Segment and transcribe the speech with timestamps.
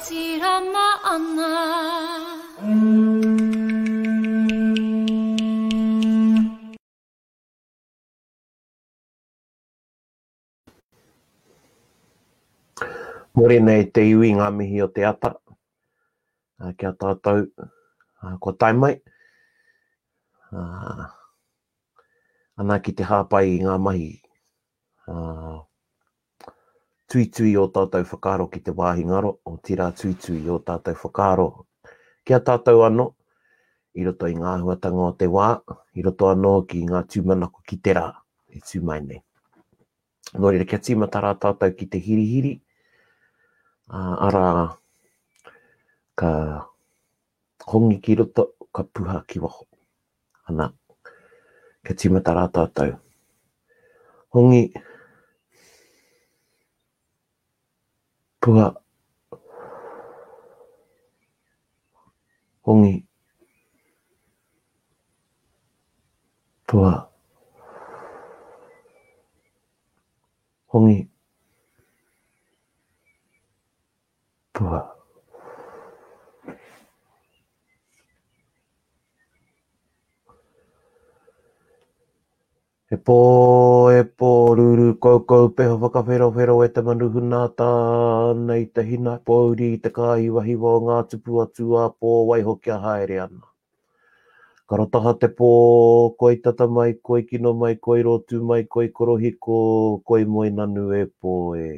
[0.00, 1.50] tirama ana
[13.32, 15.28] Mori nei te iwi ngā mihi o te ata.
[16.60, 18.92] Uh, ah, kia tātou uh, ko tai mai.
[20.52, 21.08] Uh,
[22.60, 24.04] ah, ki te hāpai i ngā mahi.
[25.08, 25.64] Uh,
[27.12, 30.94] tui tui o tātou whakaro ki te wāhi ngaro, o tira tui tui o tātou
[30.96, 31.66] whakaro.
[32.24, 33.10] Kia tātou ano,
[34.00, 35.50] i roto i ngā huatanga o te wā,
[35.92, 38.06] i roto anō ki ngā tūmanako ki te rā,
[38.48, 39.20] e tū mai nei.
[40.40, 42.54] Nōri re kia tīmatara tātou ki te hirihiri,
[43.92, 44.46] uh, ara
[46.16, 46.30] ka
[47.74, 49.68] hongi ki roto, ka puha ki waho.
[50.48, 50.70] Ana,
[51.84, 52.96] kia tīmatara tātou.
[54.32, 54.64] Hongi,
[58.42, 58.82] プんオと
[62.66, 63.04] プア、んギ、
[74.52, 74.91] とは。
[82.94, 83.16] E pō,
[83.98, 87.68] e pō, ruru, kou, kou, peho, whakawhero, whero, e te manu hunata,
[88.48, 92.54] nei te hina, pō uri, te kāi, wahi, wā, ngā tupu atu, a pō, waiho,
[92.60, 93.40] kia haere ana.
[94.68, 95.48] Karotaha te pō,
[96.20, 99.62] koi tata mai, koi kino mai, koi rotu mai, koi korohiko,
[100.10, 101.72] koi moi nanu, e pō, e.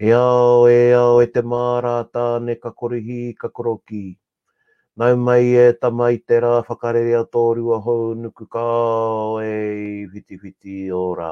[0.00, 4.06] E ao, e ao, e te mārā, tāne, ka korihi, Ka koroki.
[4.98, 8.64] Nau mai e tama i te rā whakarere a tōru a hou nuku kā
[9.42, 9.50] e
[10.14, 11.28] whiti whiti o rā.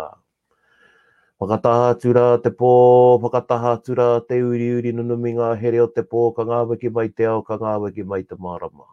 [1.41, 2.71] Whakataha tura te pō,
[3.25, 7.09] whakataha tura te uri uri nunumi ngā here o te pō, ka ngā wiki mai
[7.09, 8.87] te ao, ka ngā wiki mai te marama.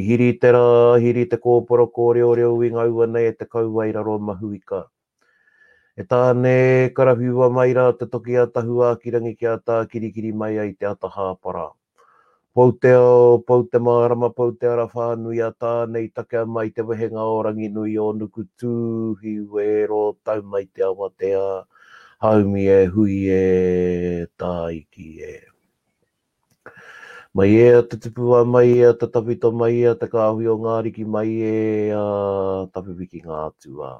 [0.00, 0.64] I hiri te rā,
[1.04, 4.80] hiri te kōporo kōre o reo i ngā ua nei e te kauai raro mahuika.
[5.98, 6.56] E tāne
[6.96, 10.72] karawhiwa mai rā te toki a tahua ki rangi ki a tā kirikiri mai ai
[10.72, 11.74] te ataha parāma
[12.56, 12.90] pou te
[13.46, 17.42] pou te marama, pou te ara whanui a tā, nei take mai te wehenga o
[17.46, 18.72] rangi nui o nuku tū,
[19.22, 21.46] hi wero, tau mai te awa te a,
[22.26, 25.32] haumi e hui e, tā e.
[27.36, 28.00] Mai e a te
[28.40, 30.08] a mai e a te tapito mai e a te
[30.54, 31.58] o ngāriki mai e
[32.04, 32.04] a
[32.72, 33.92] tapiwiki ngā tū a.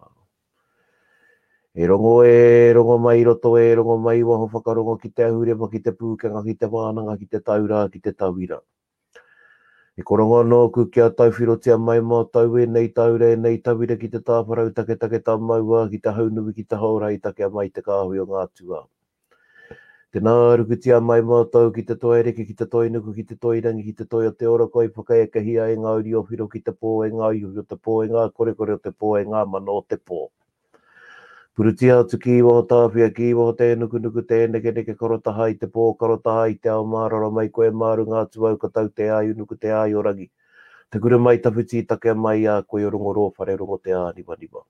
[1.77, 5.81] E rongo e rongo mai roto e rongo mai waho whakarongo ki te ahure ki
[5.87, 8.57] te pūkenga ki te wānanga ki te taura ki te tawira.
[10.01, 13.59] E korongo anō ku kia tauwhiro tia mai mā tau e nei taure e nei
[13.67, 17.45] tawira ki te tāparau take take tā maua ki te haunui ki te haurai take
[17.49, 18.81] a mai te kāhui o ngā tua.
[20.13, 23.25] Te nā aruku mai mā tau ki te toi reke ki te toi nuku ki
[23.33, 25.95] te toi rangi ki te toi o te ora koi pakai e kahia e ngā
[26.05, 28.55] uri o whiro ki te pō e ngā iu o te pō e ngā kore
[28.63, 30.23] kore o te pō e ngā mano o te pō.
[31.59, 35.49] Purutia tu ki iwa o tāwhia ki iwa o tēnu kunuku tēne ke neke korotaha
[35.51, 38.91] i te pō korotaha i te ao mārara mai koe māru ngā tuau ka tau
[39.01, 40.29] te ai unuku te ai o rangi.
[40.95, 43.91] Te kura mai tawhiti i takea mai a koe o rungo roa whare rungo te
[44.03, 44.63] ani waniwa.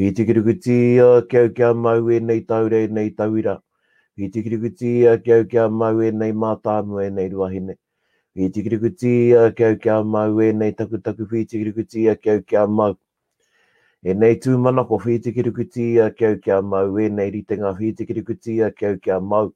[0.00, 0.78] Hi tiki rukuti
[1.08, 3.56] a keau kia mau e nei taure e nei tauira.
[4.16, 7.76] Hi tiki rukuti a keau kia mau e nei mātāmu e nei ruahine.
[8.40, 11.28] Hi tiki rukuti a keau kia mau e nei takutaku.
[11.36, 12.94] Hi tiki rukuti a keau kia mau
[14.04, 18.68] E nei tū mana ko whitikirikutia ki au ki a mau, e nei ritenga whitikirikutia
[18.78, 19.50] ki au ki a mau.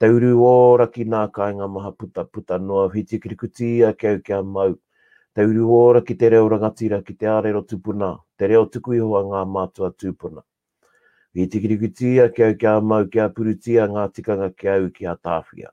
[0.00, 4.38] Te uru ora ki nā kāinga maha puta puta noa whitikirikutia ki au ki a
[4.54, 4.72] mau.
[5.36, 8.08] Te uru ora te reo rangatira ki te arero tupuna,
[8.38, 10.40] te reo tuku ihoa ngā mātua tupuna.
[11.36, 15.68] Whitikirikutia ki au ki a mau ki a purutia ngā tikanga ki au ki tāwhia.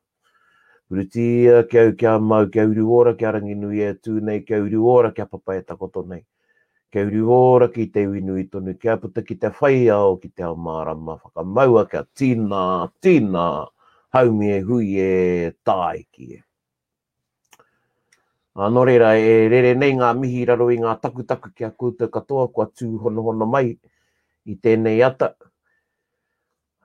[0.89, 4.83] Purutia ki au ki a mau ki uru ora ki a e tūnei ki uru
[4.95, 6.25] ora ki a e takoto nei
[6.89, 11.13] ke uri ora ki te winui tonu, ke aputa ki te whaiao, ki te aumarama,
[11.21, 12.63] whakamaua, kia tina,
[13.01, 13.45] tina,
[14.13, 15.11] haumi e hui e
[15.63, 16.39] tai ki e.
[18.65, 22.47] Anō reira, e rere nei ngā mihi raro i ngā takutaku ki a kūtou katoa,
[22.57, 23.69] kua tū hono hono mai
[24.49, 25.29] i tēnei ata.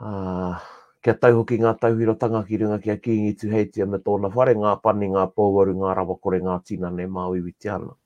[0.05, 0.61] Uh,
[1.03, 4.31] kia tau hoki ngā tauhiro tanga ki runga ki a kīngi tu heitia me tōna
[4.37, 7.97] whare, ngā pani, ngā pōwaru, ngā rawakore, ngā tina, ne māui witi ana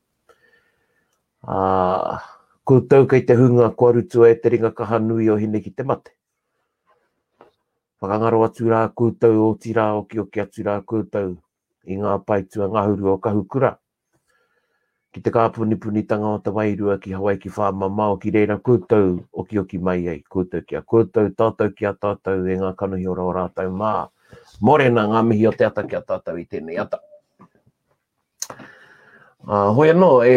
[1.47, 5.71] ko tau kei te hunga kua rutu e te ringa kaha nui o hine ki
[5.75, 6.11] te mate.
[8.01, 11.35] Whakangaro atu rā kūtau o ti rā o ki o ki atu rā kūtau
[11.91, 13.73] i ngā paitua ngahuru o kahukura.
[15.11, 18.59] Ki te kāpuni puni tanga o te wairua ki hawai ki whāma mao ki reira
[18.61, 20.23] kūtau o ki o ki mai ei.
[20.31, 24.11] Kūtau ki a kūtau, tātou ki a tātou e ngā kanuhi o rā tau mā.
[24.61, 27.01] Morena ngā mihi o te ata ki a tātou i tēnei ata.
[29.49, 30.37] hoi anō, e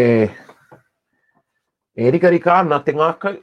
[1.96, 3.36] E rika rika ana te ngākau.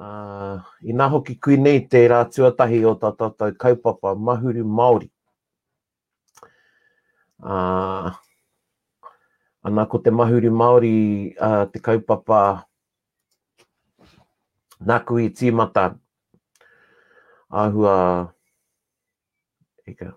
[0.00, 5.10] Uh, I nā hoki kui nei te rā tuatahi o tā tātou kaupapa Mahuru Māori.
[7.42, 8.14] Uh,
[9.66, 11.00] anā ko te Mahuru Māori,
[11.36, 12.44] uh, te kaupapa
[14.92, 15.88] Naku i tīmata.
[17.52, 18.30] Āhua, uh,
[19.84, 20.14] e, ka,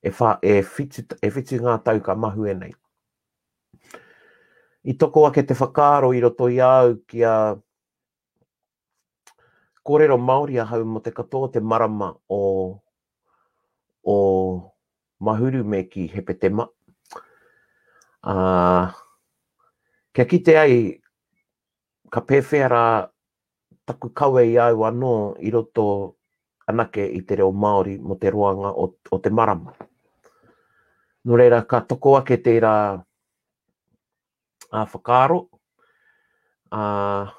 [0.00, 2.70] e, wha, e, fitu, e fitu ngā tau ka mahu e nei
[4.84, 7.34] i toko ake te whakaaro i roto i au ki a
[9.84, 12.40] kōrero Māori ahau mo te katoa te marama o,
[14.08, 14.14] o
[15.20, 16.66] mahuru me ki hepetema.
[18.24, 18.92] Uh,
[20.16, 20.76] kia kite ai,
[22.12, 22.84] ka pēwhea rā
[23.88, 25.14] taku kawe i au anō
[25.44, 25.86] i roto
[26.72, 29.72] anake i te reo Māori mo te roanga o, o te marama.
[31.24, 32.76] Nō reira, ka toko ake te rā
[34.74, 35.46] a whakaro.
[36.74, 37.30] A,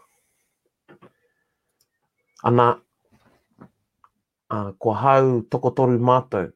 [2.44, 2.80] ana,
[4.50, 6.48] a, kua hau tokotoru mātou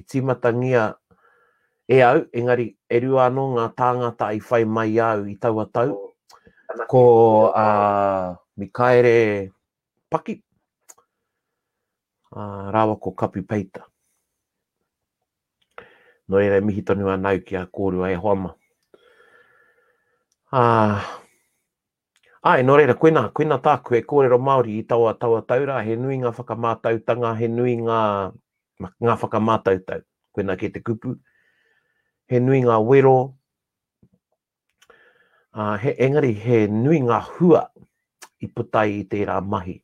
[0.00, 0.88] i timatangia
[1.86, 5.94] e au, engari e rua anō ngā tāngata i whai mai au i tau atau.
[6.90, 7.66] Ko a,
[8.58, 9.48] Mikaere
[10.10, 10.34] Paki,
[12.34, 13.86] a, rawa ko Kapi Peita.
[16.30, 18.54] No ere mihi tonu anau ki a kōrua e hoa
[20.52, 21.20] Ah.
[22.42, 25.76] Ai, ah, e no reira, koina, koina tā koe, kōrero Māori i taua taua taura,
[25.86, 27.98] he nui ngā whakamātautanga, he nui ngā,
[29.06, 30.02] ngā whakamātautau,
[30.34, 31.12] koina ki te kupu,
[32.32, 33.14] he nui ngā wero,
[35.52, 37.62] ah, he, engari, he nui ngā hua
[38.42, 39.76] i putai i tērā mahi.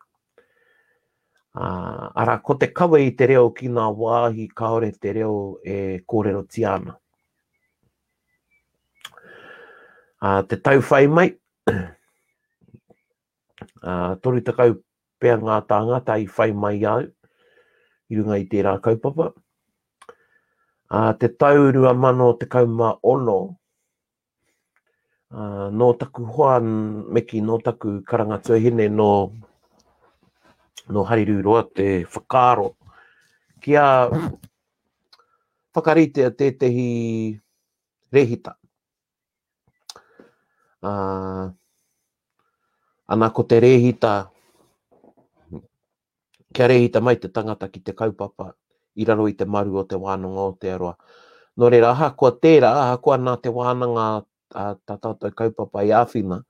[1.55, 5.81] Ah, ara, ko te kawe i te reo ki ngā wāhi kaore te reo e
[6.09, 6.89] kōrero tiana.
[6.97, 7.03] ana.
[10.23, 11.35] uh, te tau whai mai,
[11.69, 11.89] uh,
[14.23, 14.77] tori takau
[15.21, 17.03] pea ngā tāngata i whai mai au,
[18.11, 19.31] i runga i tērā kaupapa.
[20.87, 23.39] Uh, ah, te tau rua mano te kauma ono,
[25.35, 29.33] uh, no taku hoa meki, no taku karangatuahine, no,
[30.89, 32.75] no hariru roa te whakaro.
[33.65, 33.85] Kia
[35.75, 37.35] whakarite a tētehi
[38.15, 38.55] rehita
[40.87, 41.47] uh,
[43.11, 44.31] ana ko te rehita,
[46.55, 48.53] kia rehita mai te tangata ki te kaupapa,
[48.97, 50.95] i raro i te maru o te wānanga o te aroa.
[51.57, 55.93] Nō reira, aha kua tērā, aha kua nā te wānanga uh, tā tātou kaupapa i
[55.97, 56.41] āwhina,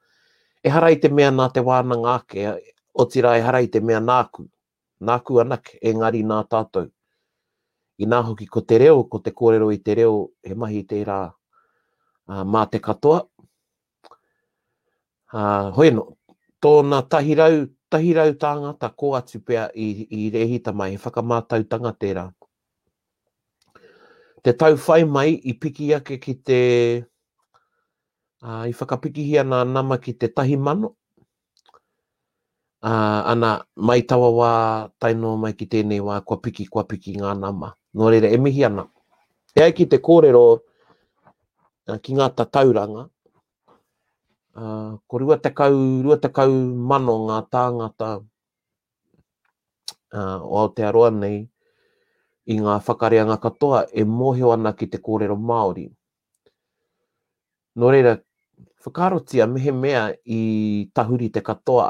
[0.64, 2.50] e hara i te mea nā te wānanga ake,
[2.96, 4.46] o tira e hara i te mea nāku,
[5.04, 6.88] nāku anak, engari nā tātou.
[7.96, 11.20] I nā hoki ko te reo, ko te kōrero i te reo, he mahi tērā
[11.30, 13.22] uh, mā te katoa,
[15.34, 16.18] uh, hoi no,
[16.62, 22.30] tōna tahirau, tahirau tāngata ko atu pia i, i rehi tamai, he whakamātau tangatera.
[24.42, 26.60] Te tau whai mai i piki ake ki te,
[28.44, 30.94] uh, i whakapikihia nā nama ki te tahi mano,
[32.82, 34.52] uh, ana mai tawa wā
[35.02, 37.72] taino mai ki tēnei wā kua piki kua piki ngā nama.
[37.96, 38.86] Nō reira, e mihi ana.
[39.56, 43.06] E ai ki te kōrero uh, ki ngā tatauranga,
[44.56, 46.50] uh, ko rua tekau, rua tekau
[46.90, 48.10] mano ngā tāngata
[50.14, 51.38] uh, o Aotearoa nei
[52.52, 55.88] i ngā whakareanga katoa e mōheo ana ki te kōrero Māori.
[57.76, 58.12] Nō reira,
[58.84, 60.40] whakarotia mehe mea i
[60.94, 61.88] tahuri te katoa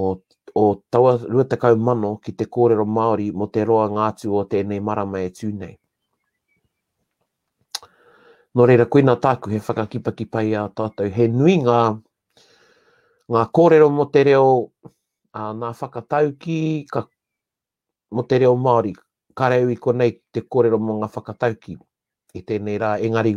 [0.00, 0.16] o,
[0.56, 4.80] o taua rua tekau mano ki te kōrero Māori mo te roa ngātu o tēnei
[4.82, 5.76] marama e tūnei
[8.54, 11.08] no reira koe nā tāku he whakakipa ki pai a tātou.
[11.14, 11.80] He nui ngā,
[13.30, 14.48] ngā kōrero mo te reo
[15.32, 16.56] a, nā whakatau ki
[16.90, 17.04] ka,
[18.10, 18.94] mo te reo Māori.
[19.38, 21.76] Karau i konei te kōrero mo ngā whakatau ki
[22.34, 23.36] i tēnei rā engari.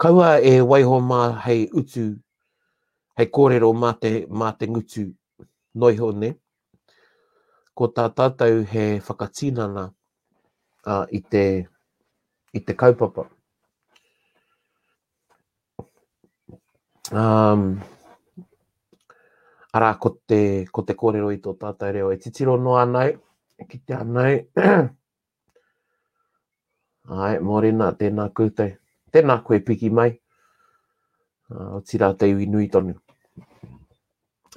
[0.00, 2.04] Kaua e waiho mā hei utu,
[3.18, 5.08] hei kōrero mā te, mā te ngutu
[5.78, 6.30] noiho ne.
[7.76, 9.88] Ko tā tātou he whakatīnana
[10.94, 11.44] a, i te
[12.52, 13.28] i te kaupapa.
[17.12, 17.80] Um,
[19.72, 23.12] ara, ko te, ko te kōrero i tō tātai reo, e titiro no anai,
[23.68, 24.32] ki te anai.
[27.20, 28.72] Ai, morena, tēnā kūtai.
[29.14, 30.08] Tēnā koe piki mai.
[31.50, 32.96] Uh, o tira te iwi nui tonu.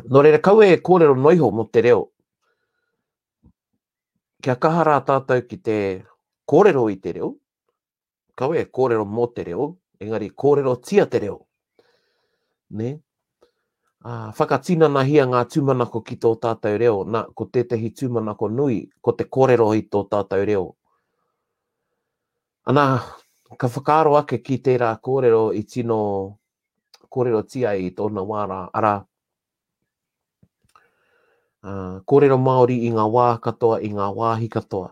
[0.10, 2.08] No reira, kau e kōrero noiho mo te reo.
[4.44, 5.80] Kia kahara tātou ki te
[6.50, 7.36] kōrero i te reo,
[8.36, 9.66] ka e kōrero mō te reo,
[10.02, 11.40] engari kōrero tia te reo.
[12.74, 12.92] Ne?
[14.04, 18.80] Ah, whakatina na hia ngā tūmanako ki tō tātou reo, na ko tētehi tūmanako nui,
[19.02, 20.66] ko te kōrero i tō tātou reo.
[22.72, 22.86] Anā,
[23.60, 26.00] ka whakaaro ake ki tērā kōrero i tino
[27.14, 28.94] kōrero tia i tōna wāra ara.
[31.64, 34.90] Uh, kōrero Māori i ngā wā katoa, i ngā wāhi katoa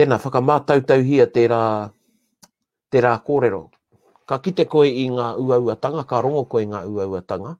[0.00, 1.60] tēnā whakamātautau hia tērā,
[2.92, 3.66] tērā kōrero.
[4.28, 7.56] Ka kite koe i ngā uauatanga, ka rongo koe i ngā uauatanga.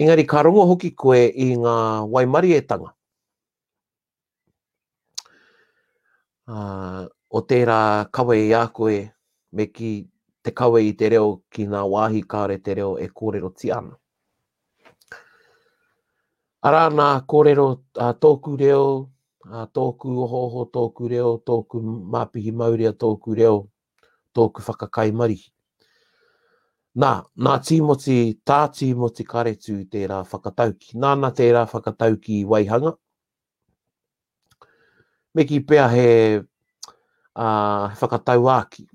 [0.00, 1.74] Engari, ka rongo hoki koe i ngā
[2.14, 2.94] waimarietanga.
[6.44, 7.82] Uh, ah, o tērā
[8.14, 8.96] kawe i a koe
[9.56, 9.92] me ki
[10.44, 13.94] te kawe i te reo ki ngā wāhi kāre te reo e kōrero ti ana.
[16.64, 17.68] Arā nā kōrero
[18.24, 18.84] tōku reo,
[19.50, 23.66] a tōku ohoho, tōku reo, tōku māpihi mauria, tōku reo,
[24.34, 25.50] tōku whakakai marihi.
[26.96, 30.94] Nā, nā tīmoti, tā tīmoti karetu tērā whakatauki.
[30.96, 32.92] Nā nā tērā whakatauki i Waihanga.
[35.34, 36.04] Meki pēa he
[36.38, 38.86] uh, whakatau āki.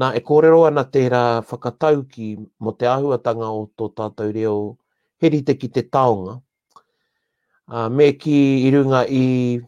[0.00, 4.58] Nā e kōrero ana tērā whakatauki mo te ahuatanga o tō tātou reo
[5.22, 6.38] heri te ki te taonga,
[7.72, 9.60] uh, me ki i runga i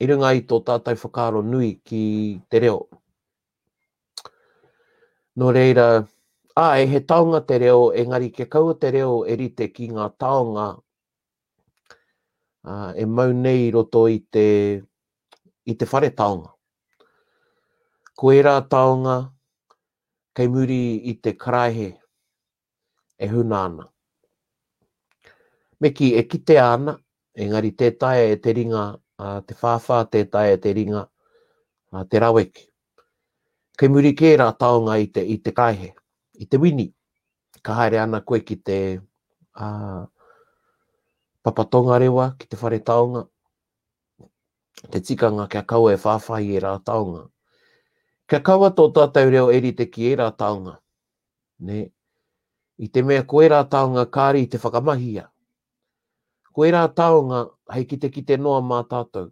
[0.00, 2.04] i runga i tō tātai whakaro nui ki
[2.50, 2.80] te reo.
[5.36, 5.86] No reira,
[6.56, 10.06] ai, e he taonga te reo, engari ke kaua te reo e rite ki ngā
[10.20, 10.66] taonga
[12.66, 14.46] uh, e mau nei roto i te,
[15.70, 16.50] i te whare taonga.
[18.20, 19.16] Ko e rā taonga,
[20.36, 21.88] kei muri i te karaehe
[23.20, 23.86] e hunana
[25.80, 26.94] me ki e ki ana,
[27.34, 28.84] engari tētai e te ringa,
[29.48, 31.06] te whāwhā tētai e te ringa,
[31.92, 32.66] a te raweke.
[33.78, 35.90] Kei muri kē rā taonga i te, i te kaihe,
[36.36, 36.86] i te wini,
[37.64, 38.76] ka haere ana koe ki te
[39.56, 40.06] a,
[41.42, 43.24] papatonga rewa, ki te whare taonga,
[44.92, 47.24] te tikanga kia kau e whāwhai e rā taonga.
[48.30, 50.76] Kia kaua tō tātou reo eri te ki e rā taonga,
[51.66, 51.86] ne?
[52.80, 55.26] I te mea koe rā taonga kāri i te whakamahia,
[56.60, 57.38] Ko era taonga,
[57.72, 59.30] hei kite kite noa mā tātou.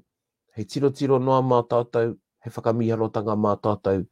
[0.56, 4.06] Hei tiro tiro noa mā tātou, hei whakamiharotanga mā tātou.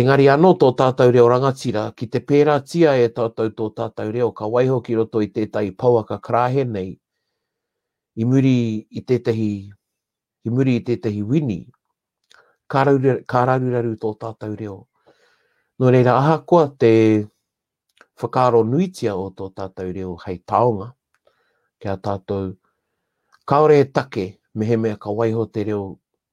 [0.00, 4.28] Engari anō tō tātou reo rangatira, ki te pērā tia e tātou tō tātou reo,
[4.36, 6.90] ka waiho ki roto i tētai pauaka krahe nei,
[8.20, 8.54] i muri
[8.84, 9.48] i tētahi,
[10.44, 11.56] i muri i tētahi wini,
[12.74, 14.74] kārauraru tō tātou reo.
[15.80, 16.92] Nō reira, aha kua te
[18.20, 20.90] whakaro nuitia o tō tātou reo hei taonga,
[21.84, 22.56] kia tātou.
[23.46, 25.82] Kaore take, mehe mea ka waiho te reo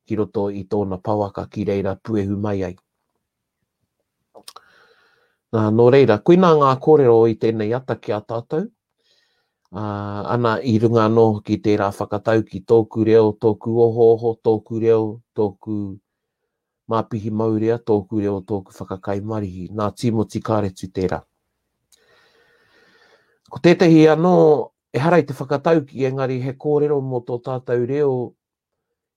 [0.07, 2.75] ki roto i tōna pawaka ki reira puehu mai ai.
[5.51, 8.69] Nā, nō reira, kuina ngā kōrero i tēnei ata ki a tātou.
[9.71, 14.79] Uh, ana i runga no ki tērā whakatau ki tōku reo, tōku oho oho, tōku
[14.83, 15.01] reo,
[15.37, 15.75] tōku
[16.91, 19.67] māpihi maurea, tōku reo, tōku whakakai marihi.
[19.75, 21.21] Nā, tīmo tikāretu tērā.
[23.51, 24.35] Ko tētahi anō,
[24.93, 28.13] e harai te whakatau ki engari he kōrero mō tō tātou reo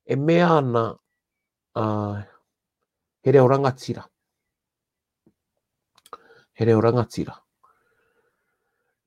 [0.07, 0.85] e mea ana
[1.75, 2.23] uh,
[3.25, 4.05] he reo rangatira.
[6.55, 7.35] He reo rangatira.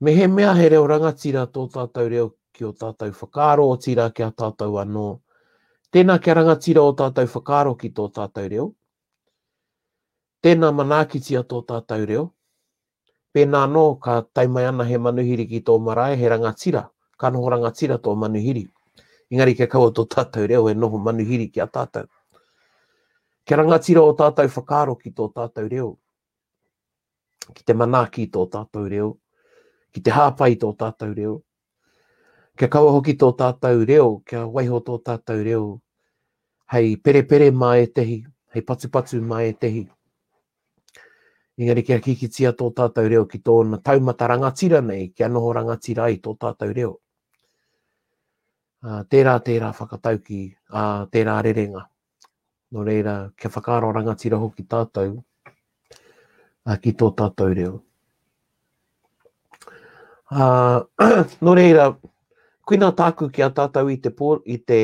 [0.04, 4.10] Me he mea he reo rangatira tō tātou reo ki o tātou whakaro o tira
[4.12, 5.06] ki a tātou anō.
[5.94, 8.72] Tēnā kia rangatira o tātou whakaro ki tō tātou reo.
[10.44, 12.28] Tēnā manaakitia tō tātou reo
[13.38, 16.82] pēnā no ka tai ana he manuhiri ki tō marae, he rangatira,
[17.22, 18.63] ka noho rangatira tō manuhiri.
[19.29, 22.08] Ingari ke kaua tō tātou reo e noho manuhiri ki a tātou.
[23.46, 25.91] Ke rangatira o tātou whakaro ki tō tātou reo,
[27.53, 29.12] ki te manā ki tō tātou reo,
[29.94, 31.36] ki te hāpai tō tātou reo,
[32.58, 35.62] ke kaua hoki tō tātou reo, ke waiho tō tātou reo,
[36.74, 38.17] hei perepere mai e tehi,
[38.56, 39.86] hei patupatu mai e tehi.
[41.58, 46.20] Engari kia kikitia tō tātou reo ki tōna taumata rangatira nei, kia noho rangatira i
[46.22, 46.92] tō tātou reo.
[48.86, 50.38] Uh, tērā tērā whakatau ki
[50.70, 51.82] uh, tērā rerenga.
[52.76, 57.74] No reira, kia whakaro rangatira hoki tātou uh, ki tō tātou reo.
[60.30, 60.86] Uh,
[61.50, 61.88] no reira,
[62.70, 64.78] kuina tāku ki a tātou i te pō, i te,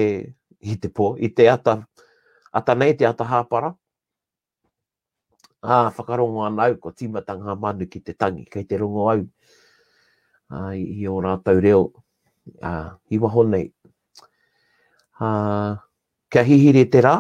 [0.74, 1.78] i te pō, i te ata,
[2.50, 3.76] ata nei te ata hāpara
[5.64, 9.24] a ah, whakarongo anau ko timatanga manu ki te tangi, kei te rongo au
[10.52, 11.94] ah, i, i o rātou reo.
[12.60, 13.72] Ah, I waho nei.
[15.20, 15.80] Ah,
[16.28, 17.16] kia hihiri e te rā,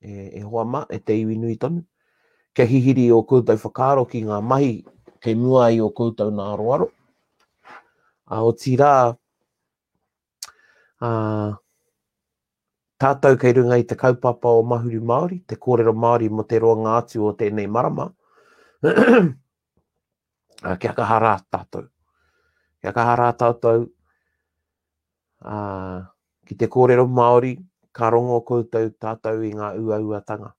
[0.00, 1.84] e, e hoa ma, e te iwi nui tonu.
[2.56, 4.80] Kia hihiri o koutou whakaro ki ngā mahi,
[5.20, 6.88] kei mua i o koutou nā aroaro.
[8.30, 9.16] A ah, o tī ah,
[13.00, 16.76] tātou kei runga i te kaupapa o Mahuru Māori, te kōrero Māori mo te roa
[16.84, 18.04] ngātu o tēnei marama.
[18.84, 19.24] uh,
[20.82, 21.86] kia kaha rā tātou.
[22.82, 23.86] Kia kaha rā tātou.
[25.40, 26.04] Uh,
[26.44, 27.54] ki te kōrero Māori,
[27.96, 30.52] ka rongo koutou tātou i ngā uauatanga.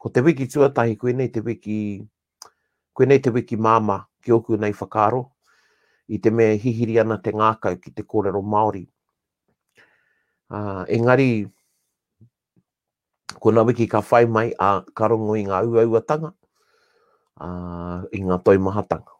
[0.00, 1.82] Ko te wiki tuatahi, koe nei te wiki,
[2.96, 5.24] koe nei te wiki māma ki oku nei whakaro,
[6.14, 8.86] i te mea hihiri ana te ngākau ki te kōrero Māori.
[10.50, 11.32] Uh, engari,
[13.38, 16.32] ko na wiki ka whai mai a karongo i ngā uauatanga,
[17.38, 17.48] a,
[18.10, 19.12] i ngā toi mahatanga.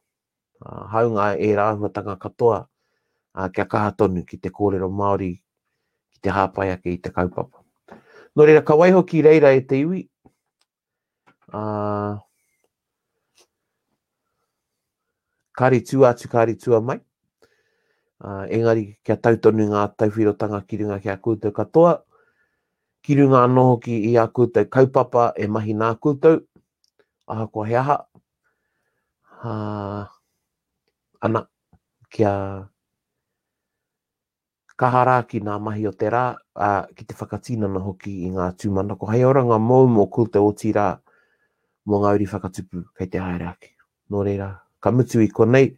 [0.65, 2.65] A, haunga e rāhuatanga katoa,
[3.37, 5.35] a, kia kaha tonu ki te kōrero Māori,
[6.17, 7.63] ki te hāpai ake i te kaupapa.
[8.37, 10.03] Nō reira, ka waiho ki reira e te iwi.
[11.55, 12.19] A,
[15.61, 16.99] kari tū atu kari tū mai.
[18.21, 21.99] A, engari, kia tautonu ngā tauwhirotanga ki ringa kia kūtou katoa
[23.03, 26.37] ki runga noho ki i a koutou kaupapa e mahi nā koutou.
[27.31, 27.97] Aha kua he aha.
[29.45, 29.51] Ha...
[31.25, 31.41] Ana,
[32.13, 32.33] kia
[34.79, 36.25] kahara ki ngā mahi o te rā,
[36.57, 38.97] a, ki te whakatīnana hoki i ngā tūmana.
[39.01, 40.87] Ko hei oranga mou mō koutou o tīrā
[41.91, 43.73] mō ngā uri whakatupu kei te haere aki.
[44.13, 44.49] Nō reira,
[44.83, 45.69] ka mutu i konei,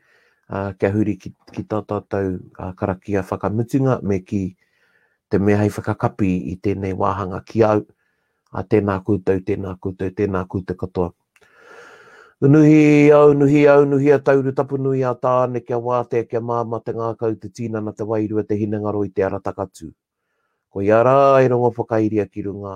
[0.48, 2.38] a, kia huri ki, ki tātātou
[2.82, 4.44] karakia whakamutunga me ki,
[5.32, 7.80] te mea hei whakakapi i tēnei wāhanga ki au,
[8.52, 11.06] a tēnā koutou, tēnā koutou, tēnā koutou katoa.
[12.44, 12.74] Unuhi
[13.16, 16.92] au, unuhi au, unuhi a tauru tapu nui a tāne kia wātea kia māma te
[16.98, 19.88] ngākau te tīnana te wairua te hinangaro i te aratakatū.
[20.72, 22.74] Ko i ara e rongo whakairia ki runga,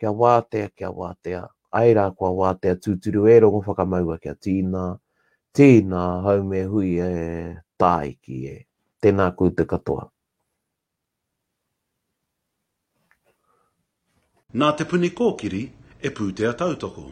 [0.00, 1.44] kia wātea, kia wātea,
[1.78, 4.88] ai rā kua wātea tūturu e rongo whakamaua kia tīnā,
[5.54, 7.12] tīnā haume hui e
[7.84, 8.56] tāiki e.
[9.06, 10.08] Tēnā koutou katoa.
[14.60, 15.60] Nā Te Puni Kōkiri
[15.96, 17.04] e pūtea tautoko.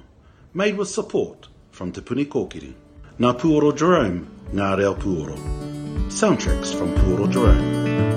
[0.52, 2.72] Made with support from Te Puni Kōkiri.
[3.26, 5.36] Nā Puoro Jerome, Ngā Reo Puoro.
[6.20, 8.08] Soundtracks from Puoro Jerome.